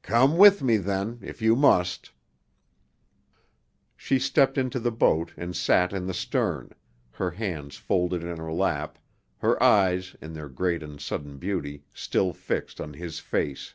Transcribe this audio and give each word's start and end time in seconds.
"Come 0.00 0.38
with 0.38 0.62
me, 0.62 0.78
then, 0.78 1.18
if 1.20 1.42
you 1.42 1.54
must." 1.54 2.12
She 3.94 4.18
stepped 4.18 4.56
into 4.56 4.80
the 4.80 4.90
boat 4.90 5.34
and 5.36 5.54
sat 5.54 5.92
in 5.92 6.06
the 6.06 6.14
stern, 6.14 6.72
her 7.10 7.32
hands 7.32 7.76
folded 7.76 8.24
in 8.24 8.38
her 8.38 8.50
lap, 8.54 8.96
her 9.40 9.62
eyes 9.62 10.16
in 10.22 10.32
their 10.32 10.48
great 10.48 10.82
and 10.82 10.98
sudden 10.98 11.36
beauty 11.36 11.84
still 11.92 12.32
fixed 12.32 12.80
on 12.80 12.94
his 12.94 13.18
face. 13.18 13.74